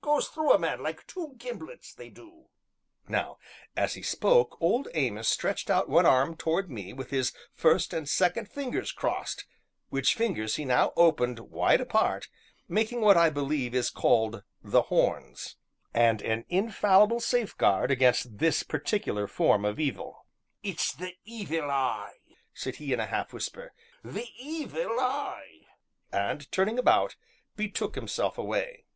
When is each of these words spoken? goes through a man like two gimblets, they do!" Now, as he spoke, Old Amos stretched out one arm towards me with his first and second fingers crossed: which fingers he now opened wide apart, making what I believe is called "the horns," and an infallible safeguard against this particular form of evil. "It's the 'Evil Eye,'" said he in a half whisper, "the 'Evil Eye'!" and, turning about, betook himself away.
goes 0.00 0.28
through 0.28 0.50
a 0.50 0.58
man 0.58 0.82
like 0.82 1.06
two 1.06 1.34
gimblets, 1.36 1.92
they 1.92 2.08
do!" 2.08 2.46
Now, 3.06 3.36
as 3.76 3.92
he 3.92 4.00
spoke, 4.00 4.56
Old 4.58 4.88
Amos 4.94 5.28
stretched 5.28 5.68
out 5.68 5.90
one 5.90 6.06
arm 6.06 6.36
towards 6.38 6.70
me 6.70 6.94
with 6.94 7.10
his 7.10 7.34
first 7.52 7.92
and 7.92 8.08
second 8.08 8.48
fingers 8.48 8.92
crossed: 8.92 9.44
which 9.90 10.14
fingers 10.14 10.56
he 10.56 10.64
now 10.64 10.94
opened 10.96 11.38
wide 11.38 11.82
apart, 11.82 12.28
making 12.66 13.02
what 13.02 13.18
I 13.18 13.28
believe 13.28 13.74
is 13.74 13.90
called 13.90 14.42
"the 14.62 14.84
horns," 14.84 15.56
and 15.92 16.22
an 16.22 16.46
infallible 16.48 17.20
safeguard 17.20 17.90
against 17.90 18.38
this 18.38 18.62
particular 18.62 19.26
form 19.26 19.66
of 19.66 19.78
evil. 19.78 20.24
"It's 20.62 20.94
the 20.94 21.14
'Evil 21.26 21.70
Eye,'" 21.70 22.20
said 22.54 22.76
he 22.76 22.94
in 22.94 23.00
a 23.00 23.06
half 23.06 23.34
whisper, 23.34 23.74
"the 24.02 24.28
'Evil 24.40 24.98
Eye'!" 24.98 25.66
and, 26.10 26.50
turning 26.50 26.78
about, 26.78 27.16
betook 27.54 27.96
himself 27.96 28.38
away. 28.38 28.86